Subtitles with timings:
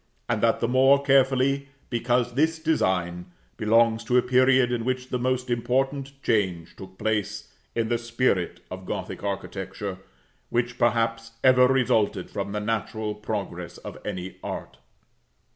[0.27, 5.19] and that the more carefully, because this design belongs to a period in which the
[5.19, 9.99] most important change took place in the spirit of Gothic architecture,
[10.49, 14.77] which, perhaps, ever resulted from the natural progress of any art.